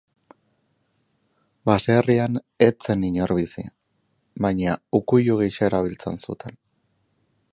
Baserrian 1.69 2.39
ez 2.67 2.71
zen 2.87 3.05
inor 3.11 3.35
bizi, 3.41 3.67
baina 4.47 4.77
ukuilu 5.01 5.39
gisa 5.43 5.71
erabiltzen 5.71 6.21
zuten. 6.25 6.61